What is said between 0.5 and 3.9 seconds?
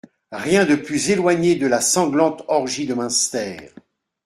de plus éloigné de la sanglante orgie de Munster.